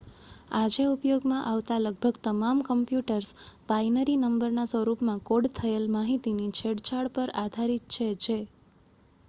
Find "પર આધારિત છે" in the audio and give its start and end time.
7.15-8.09